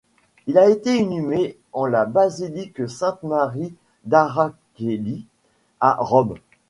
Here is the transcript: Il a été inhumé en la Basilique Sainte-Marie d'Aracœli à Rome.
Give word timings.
Il 0.47 0.57
a 0.57 0.67
été 0.67 0.97
inhumé 0.97 1.59
en 1.73 1.85
la 1.85 2.05
Basilique 2.07 2.89
Sainte-Marie 2.89 3.75
d'Aracœli 4.03 5.27
à 5.79 5.97
Rome. 5.99 6.33